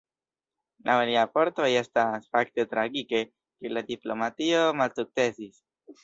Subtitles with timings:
[0.89, 3.21] Laŭ liaj vortoj estas "fakte tragike,
[3.65, 5.61] ke la diplomatio malsukcesis.